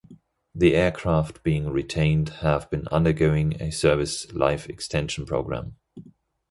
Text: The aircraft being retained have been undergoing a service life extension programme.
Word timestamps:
The 0.55 0.75
aircraft 0.75 1.43
being 1.43 1.69
retained 1.69 2.29
have 2.41 2.67
been 2.71 2.87
undergoing 2.87 3.61
a 3.61 3.69
service 3.71 4.33
life 4.33 4.67
extension 4.67 5.27
programme. 5.27 5.75